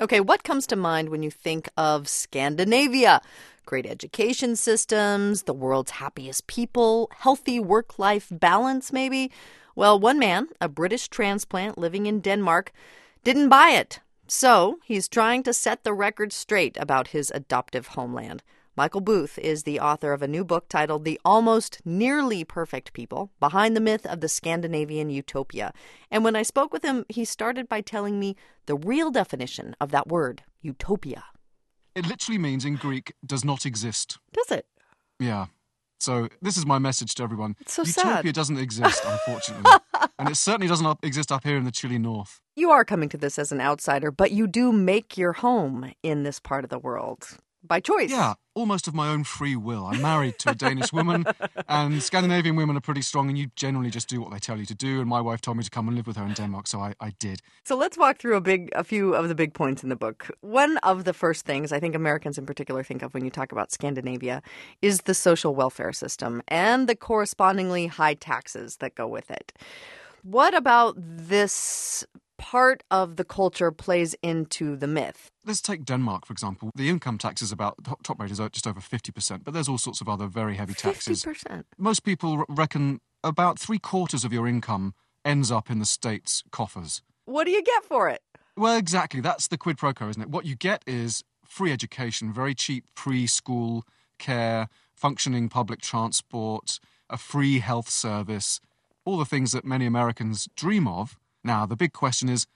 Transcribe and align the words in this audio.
Okay, 0.00 0.18
what 0.18 0.42
comes 0.42 0.66
to 0.66 0.74
mind 0.74 1.08
when 1.08 1.22
you 1.22 1.30
think 1.30 1.68
of 1.76 2.08
Scandinavia? 2.08 3.20
Great 3.64 3.86
education 3.86 4.56
systems, 4.56 5.44
the 5.44 5.52
world's 5.52 5.92
happiest 5.92 6.48
people, 6.48 7.08
healthy 7.20 7.60
work 7.60 7.96
life 7.96 8.26
balance, 8.28 8.92
maybe? 8.92 9.30
Well, 9.76 9.96
one 10.00 10.18
man, 10.18 10.48
a 10.60 10.68
British 10.68 11.06
transplant 11.06 11.78
living 11.78 12.06
in 12.06 12.18
Denmark, 12.18 12.72
didn't 13.22 13.50
buy 13.50 13.70
it. 13.70 14.00
So 14.26 14.80
he's 14.82 15.06
trying 15.06 15.44
to 15.44 15.52
set 15.52 15.84
the 15.84 15.94
record 15.94 16.32
straight 16.32 16.76
about 16.76 17.08
his 17.08 17.30
adoptive 17.32 17.88
homeland. 17.88 18.42
Michael 18.76 19.00
Booth 19.00 19.38
is 19.38 19.62
the 19.62 19.78
author 19.78 20.12
of 20.12 20.20
a 20.20 20.26
new 20.26 20.44
book 20.44 20.68
titled 20.68 21.04
The 21.04 21.20
Almost 21.24 21.80
Nearly 21.84 22.42
Perfect 22.42 22.92
People 22.92 23.30
Behind 23.38 23.76
the 23.76 23.80
Myth 23.80 24.04
of 24.04 24.20
the 24.20 24.28
Scandinavian 24.28 25.10
Utopia. 25.10 25.72
And 26.10 26.24
when 26.24 26.34
I 26.34 26.42
spoke 26.42 26.72
with 26.72 26.84
him, 26.84 27.04
he 27.08 27.24
started 27.24 27.68
by 27.68 27.80
telling 27.82 28.18
me 28.18 28.34
the 28.66 28.74
real 28.74 29.12
definition 29.12 29.76
of 29.80 29.92
that 29.92 30.08
word, 30.08 30.42
utopia. 30.60 31.22
It 31.94 32.04
literally 32.08 32.38
means 32.38 32.64
in 32.64 32.74
Greek 32.74 33.12
does 33.24 33.44
not 33.44 33.64
exist. 33.64 34.18
Does 34.32 34.50
it? 34.50 34.66
Yeah. 35.20 35.46
So 36.00 36.28
this 36.42 36.56
is 36.56 36.66
my 36.66 36.80
message 36.80 37.14
to 37.14 37.22
everyone. 37.22 37.54
It's 37.60 37.74
so 37.74 37.84
Utopia 37.84 38.22
sad. 38.24 38.34
doesn't 38.34 38.58
exist, 38.58 39.04
unfortunately. 39.06 39.70
and 40.18 40.28
it 40.28 40.36
certainly 40.36 40.66
doesn't 40.66 40.84
up- 40.84 41.04
exist 41.04 41.30
up 41.30 41.44
here 41.44 41.56
in 41.56 41.64
the 41.64 41.70
chilly 41.70 41.98
north. 42.00 42.40
You 42.56 42.72
are 42.72 42.84
coming 42.84 43.08
to 43.10 43.16
this 43.16 43.38
as 43.38 43.52
an 43.52 43.60
outsider, 43.60 44.10
but 44.10 44.32
you 44.32 44.48
do 44.48 44.72
make 44.72 45.16
your 45.16 45.34
home 45.34 45.92
in 46.02 46.24
this 46.24 46.40
part 46.40 46.64
of 46.64 46.70
the 46.70 46.78
world 46.80 47.38
by 47.66 47.80
choice. 47.80 48.10
Yeah, 48.10 48.34
almost 48.54 48.86
of 48.86 48.94
my 48.94 49.08
own 49.08 49.24
free 49.24 49.56
will. 49.56 49.86
I'm 49.86 50.02
married 50.02 50.38
to 50.40 50.50
a 50.50 50.54
Danish 50.54 50.92
woman, 50.92 51.24
and 51.68 52.02
Scandinavian 52.02 52.56
women 52.56 52.76
are 52.76 52.80
pretty 52.80 53.02
strong, 53.02 53.28
and 53.28 53.38
you 53.38 53.48
generally 53.56 53.90
just 53.90 54.08
do 54.08 54.20
what 54.20 54.32
they 54.32 54.38
tell 54.38 54.58
you 54.58 54.66
to 54.66 54.74
do. 54.74 55.00
And 55.00 55.08
my 55.08 55.20
wife 55.20 55.40
told 55.40 55.56
me 55.56 55.64
to 55.64 55.70
come 55.70 55.88
and 55.88 55.96
live 55.96 56.06
with 56.06 56.16
her 56.16 56.24
in 56.24 56.34
Denmark, 56.34 56.66
so 56.66 56.80
I, 56.80 56.94
I 57.00 57.10
did. 57.18 57.40
So 57.64 57.76
let's 57.76 57.96
walk 57.96 58.18
through 58.18 58.36
a 58.36 58.40
big 58.40 58.70
a 58.74 58.84
few 58.84 59.14
of 59.14 59.28
the 59.28 59.34
big 59.34 59.54
points 59.54 59.82
in 59.82 59.88
the 59.88 59.96
book. 59.96 60.30
One 60.40 60.76
of 60.78 61.04
the 61.04 61.14
first 61.14 61.46
things 61.46 61.72
I 61.72 61.80
think 61.80 61.94
Americans 61.94 62.38
in 62.38 62.46
particular 62.46 62.82
think 62.82 63.02
of 63.02 63.14
when 63.14 63.24
you 63.24 63.30
talk 63.30 63.52
about 63.52 63.72
Scandinavia 63.72 64.42
is 64.82 65.02
the 65.02 65.14
social 65.14 65.54
welfare 65.54 65.92
system 65.92 66.42
and 66.48 66.88
the 66.88 66.96
correspondingly 66.96 67.86
high 67.86 68.14
taxes 68.14 68.76
that 68.76 68.94
go 68.94 69.06
with 69.06 69.30
it. 69.30 69.52
What 70.22 70.54
about 70.54 70.94
this 70.96 72.06
part 72.54 72.84
of 72.88 73.16
the 73.16 73.24
culture 73.24 73.72
plays 73.72 74.14
into 74.22 74.76
the 74.76 74.86
myth? 74.86 75.28
Let's 75.44 75.60
take 75.60 75.84
Denmark, 75.84 76.24
for 76.24 76.32
example. 76.32 76.70
The 76.76 76.88
income 76.88 77.18
tax 77.18 77.42
is 77.42 77.50
about, 77.50 77.82
top- 77.82 78.04
top 78.04 78.20
rate 78.20 78.30
is 78.30 78.38
just 78.38 78.68
over 78.68 78.78
50%, 78.78 79.42
but 79.42 79.52
there's 79.52 79.68
all 79.68 79.76
sorts 79.76 80.00
of 80.00 80.08
other 80.08 80.28
very 80.28 80.54
heavy 80.54 80.74
taxes. 80.74 81.24
50%. 81.24 81.64
Most 81.76 82.04
people 82.04 82.44
reckon 82.48 83.00
about 83.24 83.58
three 83.58 83.80
quarters 83.80 84.24
of 84.24 84.32
your 84.32 84.46
income 84.46 84.94
ends 85.24 85.50
up 85.50 85.68
in 85.68 85.80
the 85.80 85.84
state's 85.84 86.44
coffers. 86.52 87.02
What 87.24 87.44
do 87.46 87.50
you 87.50 87.60
get 87.60 87.84
for 87.84 88.08
it? 88.08 88.20
Well, 88.56 88.76
exactly. 88.76 89.20
That's 89.20 89.48
the 89.48 89.58
quid 89.58 89.76
pro 89.76 89.92
quo, 89.92 90.08
isn't 90.10 90.22
it? 90.22 90.30
What 90.30 90.46
you 90.46 90.54
get 90.54 90.84
is 90.86 91.24
free 91.44 91.72
education, 91.72 92.32
very 92.32 92.54
cheap 92.54 92.84
preschool 92.94 93.82
care, 94.20 94.68
functioning 94.94 95.48
public 95.48 95.80
transport, 95.80 96.78
a 97.10 97.16
free 97.16 97.58
health 97.58 97.88
service, 97.88 98.60
all 99.04 99.18
the 99.18 99.24
things 99.24 99.50
that 99.50 99.64
many 99.64 99.86
Americans 99.86 100.48
dream 100.54 100.86
of. 100.86 101.18
Now, 101.44 101.66
the 101.66 101.76
big 101.76 101.92
question 101.92 102.28
is 102.28 102.46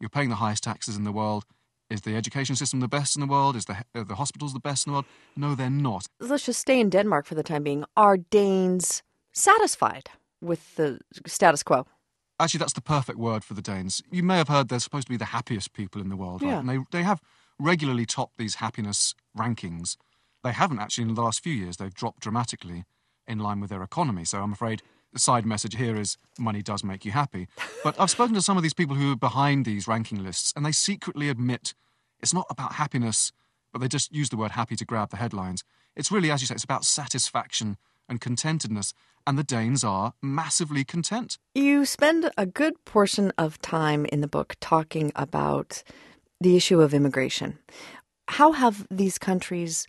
you're 0.00 0.08
paying 0.08 0.28
the 0.28 0.36
highest 0.36 0.62
taxes 0.62 0.96
in 0.96 1.04
the 1.04 1.12
world. 1.12 1.44
Is 1.90 2.00
the 2.00 2.16
education 2.16 2.56
system 2.56 2.80
the 2.80 2.88
best 2.88 3.16
in 3.16 3.20
the 3.20 3.26
world? 3.26 3.54
Is 3.54 3.66
the, 3.66 3.76
are 3.94 4.04
the 4.04 4.16
hospitals 4.16 4.52
the 4.52 4.60
best 4.60 4.86
in 4.86 4.92
the 4.92 4.94
world? 4.94 5.04
No, 5.36 5.54
they're 5.54 5.70
not. 5.70 6.06
Let's 6.20 6.46
just 6.46 6.60
stay 6.60 6.80
in 6.80 6.90
Denmark 6.90 7.26
for 7.26 7.34
the 7.34 7.44
time 7.44 7.62
being. 7.62 7.84
Are 7.96 8.16
Danes 8.16 9.02
satisfied 9.32 10.10
with 10.40 10.74
the 10.76 10.98
status 11.26 11.62
quo? 11.62 11.86
Actually, 12.38 12.58
that's 12.58 12.72
the 12.72 12.80
perfect 12.80 13.18
word 13.18 13.44
for 13.44 13.54
the 13.54 13.62
Danes. 13.62 14.02
You 14.10 14.22
may 14.22 14.36
have 14.36 14.48
heard 14.48 14.68
they're 14.68 14.80
supposed 14.80 15.06
to 15.06 15.12
be 15.12 15.16
the 15.16 15.26
happiest 15.26 15.72
people 15.72 16.00
in 16.02 16.08
the 16.08 16.16
world, 16.16 16.42
right? 16.42 16.50
Yeah. 16.50 16.58
And 16.58 16.68
they, 16.68 16.78
they 16.90 17.02
have 17.02 17.20
regularly 17.58 18.04
topped 18.04 18.36
these 18.36 18.56
happiness 18.56 19.14
rankings. 19.38 19.96
They 20.42 20.52
haven't 20.52 20.80
actually 20.80 21.08
in 21.08 21.14
the 21.14 21.22
last 21.22 21.42
few 21.42 21.54
years. 21.54 21.76
They've 21.76 21.94
dropped 21.94 22.20
dramatically 22.20 22.84
in 23.26 23.38
line 23.38 23.60
with 23.60 23.70
their 23.70 23.82
economy. 23.82 24.24
So 24.24 24.42
I'm 24.42 24.52
afraid 24.52 24.82
the 25.12 25.18
side 25.18 25.46
message 25.46 25.76
here 25.76 25.96
is 25.96 26.16
money 26.38 26.62
does 26.62 26.84
make 26.84 27.04
you 27.04 27.12
happy. 27.12 27.48
But 27.82 27.98
I've 27.98 28.10
spoken 28.10 28.34
to 28.34 28.42
some 28.42 28.56
of 28.56 28.62
these 28.62 28.74
people 28.74 28.96
who 28.96 29.12
are 29.12 29.16
behind 29.16 29.64
these 29.64 29.88
ranking 29.88 30.22
lists, 30.22 30.52
and 30.54 30.64
they 30.64 30.72
secretly 30.72 31.28
admit 31.28 31.74
it's 32.20 32.34
not 32.34 32.46
about 32.50 32.74
happiness, 32.74 33.32
but 33.72 33.80
they 33.80 33.88
just 33.88 34.12
use 34.12 34.28
the 34.28 34.36
word 34.36 34.52
happy 34.52 34.76
to 34.76 34.84
grab 34.84 35.10
the 35.10 35.16
headlines. 35.16 35.64
It's 35.94 36.12
really, 36.12 36.30
as 36.30 36.40
you 36.40 36.46
say, 36.46 36.54
it's 36.54 36.64
about 36.64 36.84
satisfaction 36.84 37.76
and 38.08 38.20
contentedness. 38.20 38.92
And 39.26 39.36
the 39.36 39.42
Danes 39.42 39.82
are 39.82 40.12
massively 40.22 40.84
content. 40.84 41.38
You 41.54 41.84
spend 41.84 42.30
a 42.38 42.46
good 42.46 42.84
portion 42.84 43.32
of 43.36 43.60
time 43.60 44.06
in 44.06 44.20
the 44.20 44.28
book 44.28 44.54
talking 44.60 45.10
about 45.16 45.82
the 46.40 46.56
issue 46.56 46.80
of 46.80 46.94
immigration. 46.94 47.58
How 48.28 48.52
have 48.52 48.86
these 48.88 49.18
countries 49.18 49.88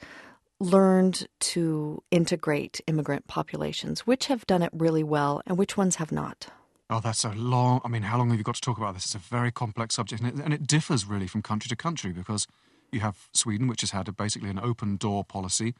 learned 0.59 1.27
to 1.39 2.03
integrate 2.11 2.81
immigrant 2.87 3.27
populations? 3.27 4.01
Which 4.07 4.27
have 4.27 4.45
done 4.47 4.61
it 4.61 4.71
really 4.73 5.03
well 5.03 5.41
and 5.45 5.57
which 5.57 5.77
ones 5.77 5.97
have 5.97 6.11
not? 6.11 6.47
Oh, 6.89 7.01
that's 7.01 7.25
a 7.25 7.29
long. 7.29 7.81
I 7.83 7.89
mean, 7.89 8.03
how 8.03 8.17
long 8.17 8.29
have 8.29 8.37
you 8.37 8.43
got 8.43 8.55
to 8.55 8.61
talk 8.61 8.77
about 8.77 8.93
this? 8.93 9.05
It's 9.05 9.15
a 9.15 9.19
very 9.19 9.51
complex 9.51 9.95
subject, 9.95 10.21
and 10.21 10.39
it, 10.39 10.43
and 10.43 10.53
it 10.53 10.65
differs 10.65 11.05
really 11.05 11.27
from 11.27 11.41
country 11.41 11.67
to 11.67 11.75
country 11.75 12.13
because 12.13 12.47
you 12.91 13.01
have 13.01 13.27
Sweden, 13.33 13.67
which 13.67 13.81
has 13.81 13.91
had 13.91 14.07
a, 14.07 14.13
basically 14.13 14.49
an 14.49 14.59
open 14.59 14.95
door 14.95 15.25
policy. 15.25 15.73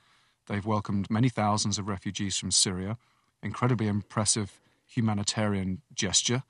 They've 0.48 0.66
welcomed 0.66 1.10
many 1.10 1.30
thousands 1.30 1.78
of 1.78 1.88
refugees 1.88 2.38
from 2.38 2.52
Syria, 2.52 2.98
incredibly 3.42 3.88
impressive 3.88 4.60
humanitarian 4.86 5.82
gesture. 5.94 6.44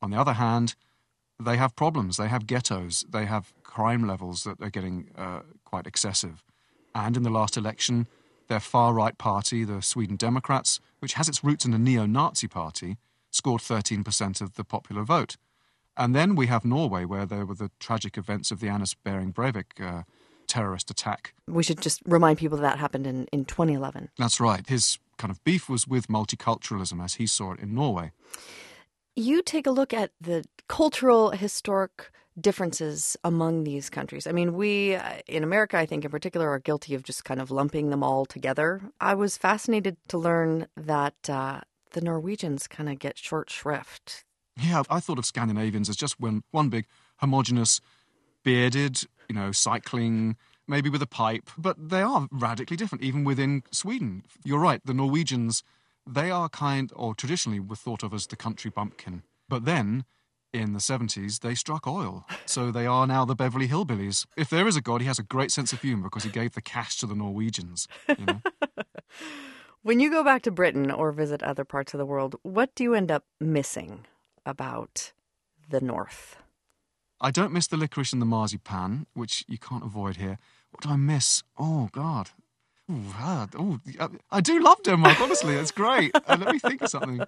On 0.00 0.10
the 0.10 0.20
other 0.20 0.34
hand, 0.34 0.76
they 1.40 1.56
have 1.56 1.74
problems. 1.74 2.16
They 2.16 2.28
have 2.28 2.46
ghettos. 2.46 3.04
They 3.08 3.26
have 3.26 3.52
crime 3.62 4.06
levels 4.06 4.44
that 4.44 4.60
are 4.60 4.70
getting 4.70 5.10
uh, 5.16 5.40
quite 5.64 5.86
excessive. 5.86 6.44
And 6.94 7.16
in 7.16 7.22
the 7.22 7.30
last 7.30 7.56
election, 7.56 8.06
their 8.48 8.60
far 8.60 8.92
right 8.92 9.16
party, 9.16 9.64
the 9.64 9.82
Sweden 9.82 10.16
Democrats, 10.16 10.80
which 11.00 11.14
has 11.14 11.28
its 11.28 11.44
roots 11.44 11.64
in 11.64 11.74
a 11.74 11.78
neo 11.78 12.06
Nazi 12.06 12.48
party, 12.48 12.96
scored 13.30 13.60
13% 13.60 14.40
of 14.40 14.54
the 14.54 14.64
popular 14.64 15.02
vote. 15.02 15.36
And 15.96 16.14
then 16.14 16.34
we 16.34 16.46
have 16.46 16.64
Norway, 16.64 17.04
where 17.04 17.26
there 17.26 17.44
were 17.44 17.54
the 17.54 17.70
tragic 17.78 18.16
events 18.16 18.50
of 18.50 18.60
the 18.60 18.68
Anders 18.68 18.94
Behring 18.94 19.32
Breivik 19.32 19.80
uh, 19.80 20.02
terrorist 20.46 20.90
attack. 20.90 21.34
We 21.46 21.62
should 21.62 21.80
just 21.80 22.00
remind 22.06 22.38
people 22.38 22.56
that, 22.58 22.62
that 22.62 22.78
happened 22.78 23.06
in, 23.06 23.26
in 23.32 23.44
2011. 23.44 24.10
That's 24.16 24.40
right. 24.40 24.66
His 24.66 24.98
kind 25.18 25.30
of 25.30 25.42
beef 25.44 25.68
was 25.68 25.86
with 25.86 26.08
multiculturalism 26.08 27.02
as 27.04 27.14
he 27.14 27.26
saw 27.26 27.52
it 27.52 27.60
in 27.60 27.74
Norway. 27.74 28.12
You 29.14 29.42
take 29.42 29.66
a 29.66 29.72
look 29.72 29.92
at 29.92 30.12
the 30.20 30.44
cultural, 30.68 31.30
historic 31.30 32.10
differences 32.40 33.16
among 33.24 33.64
these 33.64 33.90
countries. 33.90 34.26
I 34.26 34.32
mean, 34.32 34.54
we 34.54 34.94
uh, 34.94 35.20
in 35.26 35.44
America, 35.44 35.78
I 35.78 35.86
think 35.86 36.04
in 36.04 36.10
particular, 36.10 36.48
are 36.48 36.58
guilty 36.58 36.94
of 36.94 37.02
just 37.02 37.24
kind 37.24 37.40
of 37.40 37.50
lumping 37.50 37.90
them 37.90 38.02
all 38.02 38.26
together. 38.26 38.80
I 39.00 39.14
was 39.14 39.36
fascinated 39.36 39.96
to 40.08 40.18
learn 40.18 40.66
that 40.76 41.28
uh, 41.28 41.60
the 41.92 42.00
Norwegians 42.00 42.66
kind 42.66 42.88
of 42.88 42.98
get 42.98 43.18
short 43.18 43.50
shrift. 43.50 44.24
Yeah, 44.60 44.82
I 44.90 45.00
thought 45.00 45.18
of 45.18 45.26
Scandinavians 45.26 45.88
as 45.88 45.96
just 45.96 46.18
one, 46.18 46.42
one 46.50 46.68
big 46.68 46.86
homogenous, 47.18 47.80
bearded, 48.42 49.02
you 49.28 49.34
know, 49.34 49.52
cycling, 49.52 50.36
maybe 50.66 50.90
with 50.90 51.02
a 51.02 51.06
pipe, 51.06 51.50
but 51.56 51.90
they 51.90 52.02
are 52.02 52.28
radically 52.30 52.76
different, 52.76 53.04
even 53.04 53.24
within 53.24 53.62
Sweden. 53.70 54.24
You're 54.44 54.60
right, 54.60 54.80
the 54.84 54.94
Norwegians, 54.94 55.62
they 56.06 56.30
are 56.30 56.48
kind, 56.48 56.92
or 56.94 57.14
traditionally 57.14 57.60
were 57.60 57.76
thought 57.76 58.02
of 58.02 58.12
as 58.12 58.26
the 58.26 58.36
country 58.36 58.70
bumpkin. 58.70 59.22
But 59.48 59.64
then, 59.64 60.04
in 60.52 60.72
the 60.72 60.78
70s, 60.80 61.40
they 61.40 61.54
struck 61.54 61.86
oil. 61.86 62.24
So 62.46 62.70
they 62.70 62.86
are 62.86 63.06
now 63.06 63.24
the 63.24 63.34
Beverly 63.34 63.68
Hillbillies. 63.68 64.26
If 64.36 64.48
there 64.48 64.66
is 64.66 64.76
a 64.76 64.80
God, 64.80 65.00
he 65.00 65.06
has 65.06 65.18
a 65.18 65.22
great 65.22 65.50
sense 65.52 65.72
of 65.72 65.82
humour 65.82 66.04
because 66.04 66.24
he 66.24 66.30
gave 66.30 66.52
the 66.52 66.62
cash 66.62 66.96
to 66.98 67.06
the 67.06 67.14
Norwegians. 67.14 67.86
You 68.18 68.26
know? 68.26 68.40
When 69.82 70.00
you 70.00 70.10
go 70.10 70.24
back 70.24 70.42
to 70.42 70.50
Britain 70.50 70.90
or 70.90 71.12
visit 71.12 71.42
other 71.42 71.64
parts 71.64 71.94
of 71.94 71.98
the 71.98 72.04
world, 72.04 72.34
what 72.42 72.74
do 72.74 72.82
you 72.82 72.94
end 72.94 73.10
up 73.10 73.24
missing 73.40 74.06
about 74.44 75.12
the 75.70 75.80
North? 75.80 76.36
I 77.20 77.30
don't 77.30 77.52
miss 77.52 77.68
the 77.68 77.76
licorice 77.76 78.12
and 78.12 78.20
the 78.20 78.26
marzipan, 78.26 79.06
which 79.14 79.44
you 79.48 79.56
can't 79.56 79.84
avoid 79.84 80.16
here. 80.16 80.38
What 80.72 80.82
do 80.82 80.90
I 80.90 80.96
miss? 80.96 81.42
Oh, 81.56 81.88
God. 81.92 82.30
Ooh, 82.90 83.80
I- 84.30 84.40
do 84.40 84.60
love 84.60 84.82
Denmark, 84.82 85.20
honestly. 85.20 85.54
It's 85.54 85.70
great. 85.72 86.10
Uh, 86.14 86.36
let 86.40 86.52
me 86.52 86.58
think 86.58 86.82
of 86.82 86.88
something. 86.90 87.18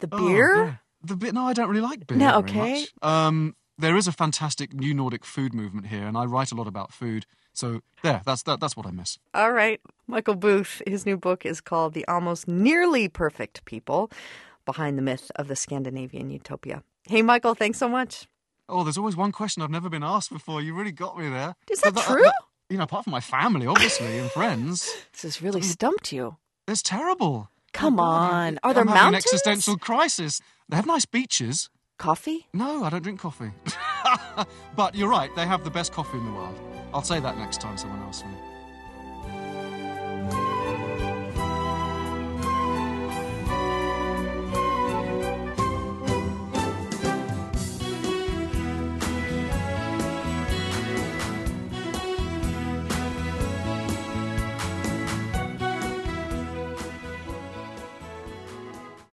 The 0.00 0.08
Oh, 0.12 0.18
beer? 0.18 0.80
The 1.02 1.16
bit? 1.16 1.34
No, 1.34 1.46
I 1.46 1.52
don't 1.52 1.68
really 1.68 1.80
like 1.82 2.06
beer. 2.06 2.18
No, 2.18 2.38
okay. 2.38 2.80
much. 2.80 2.92
Um, 3.02 3.54
there 3.78 3.96
is 3.96 4.08
a 4.08 4.12
fantastic 4.12 4.72
new 4.74 4.92
Nordic 4.94 5.24
food 5.24 5.54
movement 5.54 5.86
here, 5.88 6.06
and 6.06 6.16
I 6.16 6.24
write 6.24 6.50
a 6.50 6.54
lot 6.54 6.66
about 6.66 6.92
food. 6.92 7.26
So 7.52 7.80
there, 8.02 8.22
that's 8.24 8.42
that, 8.44 8.60
that's 8.60 8.76
what 8.76 8.86
I 8.86 8.90
miss. 8.90 9.18
All 9.34 9.52
right. 9.52 9.80
Michael 10.06 10.34
Booth, 10.34 10.80
his 10.86 11.04
new 11.06 11.16
book 11.16 11.44
is 11.46 11.60
called 11.60 11.92
The 11.94 12.06
Almost 12.06 12.46
Nearly 12.48 13.08
Perfect 13.08 13.64
People 13.64 14.10
Behind 14.64 14.96
the 14.98 15.02
Myth 15.02 15.30
of 15.36 15.48
the 15.48 15.56
Scandinavian 15.56 16.30
Utopia. 16.30 16.82
Hey, 17.08 17.22
Michael, 17.22 17.54
thanks 17.54 17.78
so 17.78 17.88
much. 17.88 18.26
Oh, 18.68 18.84
there's 18.84 18.98
always 18.98 19.16
one 19.16 19.32
question 19.32 19.62
I've 19.62 19.70
never 19.70 19.88
been 19.88 20.02
asked 20.04 20.30
before. 20.30 20.60
You 20.60 20.74
really 20.74 20.92
got 20.92 21.18
me 21.18 21.28
there. 21.28 21.54
Is 21.70 21.80
that 21.80 21.94
But 21.94 22.04
true? 22.04 22.24
you 22.68 22.76
know, 22.76 22.84
apart 22.84 23.04
from 23.04 23.12
my 23.12 23.20
family, 23.20 23.66
obviously, 23.66 24.18
and 24.18 24.30
friends, 24.30 24.88
This 25.12 25.22
has 25.22 25.42
really 25.42 25.62
stumped 25.62 26.12
you. 26.12 26.36
it's 26.66 26.82
terrible. 26.82 27.50
Come 27.78 28.00
on. 28.00 28.58
Are 28.64 28.74
there 28.74 28.82
I'm 28.82 28.86
mountains? 28.92 29.24
an 29.24 29.34
existential 29.34 29.76
crisis. 29.78 30.40
They 30.68 30.74
have 30.74 30.86
nice 30.86 31.06
beaches. 31.06 31.70
Coffee? 31.96 32.48
No, 32.52 32.82
I 32.82 32.90
don't 32.90 33.02
drink 33.02 33.20
coffee. 33.20 33.52
but 34.76 34.96
you're 34.96 35.08
right, 35.08 35.30
they 35.36 35.46
have 35.46 35.62
the 35.62 35.70
best 35.70 35.92
coffee 35.92 36.18
in 36.18 36.24
the 36.24 36.32
world. 36.32 36.58
I'll 36.92 37.02
say 37.02 37.20
that 37.20 37.38
next 37.38 37.60
time 37.60 37.76
someone 37.76 38.00
asks 38.00 38.24
me. 38.24 38.32